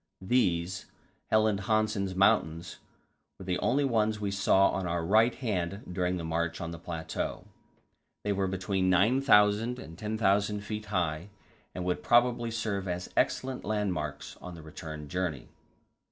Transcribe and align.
These 0.19 0.87
Helland 1.31 1.59
Hansen's 1.65 2.15
Mountains 2.15 2.77
were 3.37 3.45
the 3.45 3.59
only 3.59 3.85
ones 3.85 4.19
we 4.19 4.31
saw 4.31 4.69
on 4.71 4.87
our 4.87 5.05
right 5.05 5.35
hand 5.35 5.81
during 5.93 6.17
the 6.17 6.23
march 6.23 6.59
on 6.59 6.71
the 6.71 6.79
plateau; 6.79 7.45
they 8.23 8.33
were 8.33 8.47
between 8.47 8.89
9,000 8.89 9.77
and 9.77 9.95
10,000 9.99 10.61
feet 10.61 10.85
high, 10.87 11.29
and 11.75 11.85
would 11.85 12.01
probably 12.01 12.49
serve 12.49 12.87
as 12.87 13.13
excellent 13.15 13.63
landmarks 13.63 14.37
on 14.41 14.55
the 14.55 14.63
return 14.63 15.07
journey. 15.07 15.49